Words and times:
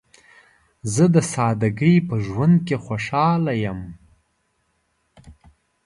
زه 0.93 1.03
د 1.15 1.17
سادګۍ 1.33 1.95
په 2.07 2.15
ژوند 2.25 2.55
کې 2.67 2.75
خوشحاله 2.85 3.53
یم. 3.63 3.79